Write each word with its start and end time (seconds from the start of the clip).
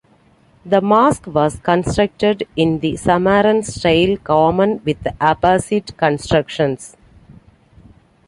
The 0.65 0.81
mosque 0.81 1.27
was 1.27 1.59
constructed 1.59 2.47
in 2.55 2.79
the 2.79 2.93
Samarran 2.93 3.63
style 3.63 4.17
common 4.17 4.81
with 4.83 4.97
Abbasid 5.19 5.95
constructions. 5.95 6.97